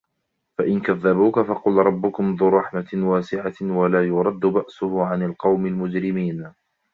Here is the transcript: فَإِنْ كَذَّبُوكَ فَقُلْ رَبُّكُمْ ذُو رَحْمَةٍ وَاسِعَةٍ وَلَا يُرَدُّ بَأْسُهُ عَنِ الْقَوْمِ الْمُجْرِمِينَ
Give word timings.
فَإِنْ 0.57 0.79
كَذَّبُوكَ 0.81 1.39
فَقُلْ 1.39 1.71
رَبُّكُمْ 1.71 2.35
ذُو 2.35 2.49
رَحْمَةٍ 2.49 2.87
وَاسِعَةٍ 2.93 3.53
وَلَا 3.61 4.05
يُرَدُّ 4.07 4.39
بَأْسُهُ 4.39 5.03
عَنِ 5.03 5.23
الْقَوْمِ 5.23 5.65
الْمُجْرِمِينَ 5.65 6.53